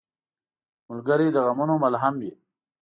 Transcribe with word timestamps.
ملګری 0.89 1.27
د 1.33 1.37
غمونو 1.45 1.75
ملهم 1.83 2.15
وي. 2.21 2.33